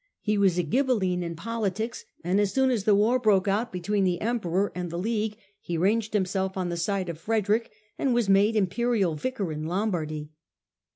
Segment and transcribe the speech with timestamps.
[0.01, 3.71] 1 He was a Ghibelline in politics, and as soon as the war broke out
[3.71, 8.11] between the Emperor and the League he ranged himself on the side of Frederick, and
[8.11, 10.31] was made Imperial Vicar in Lombardy.